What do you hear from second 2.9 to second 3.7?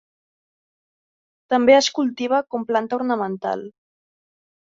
ornamental.